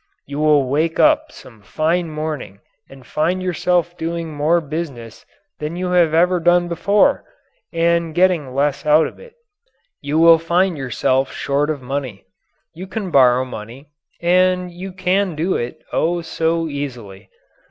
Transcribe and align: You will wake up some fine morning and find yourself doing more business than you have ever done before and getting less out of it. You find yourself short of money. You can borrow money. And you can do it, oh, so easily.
You 0.25 0.39
will 0.39 0.67
wake 0.67 0.99
up 0.99 1.31
some 1.31 1.61
fine 1.61 2.09
morning 2.09 2.59
and 2.89 3.05
find 3.05 3.39
yourself 3.43 3.95
doing 3.95 4.33
more 4.33 4.59
business 4.59 5.27
than 5.59 5.75
you 5.75 5.91
have 5.91 6.11
ever 6.11 6.39
done 6.39 6.67
before 6.67 7.23
and 7.71 8.15
getting 8.15 8.55
less 8.55 8.83
out 8.83 9.05
of 9.05 9.19
it. 9.19 9.35
You 10.01 10.39
find 10.39 10.75
yourself 10.75 11.31
short 11.31 11.69
of 11.69 11.83
money. 11.83 12.25
You 12.73 12.87
can 12.87 13.11
borrow 13.11 13.45
money. 13.45 13.89
And 14.19 14.71
you 14.71 14.91
can 14.91 15.35
do 15.35 15.55
it, 15.55 15.77
oh, 15.93 16.21
so 16.23 16.67
easily. 16.67 17.29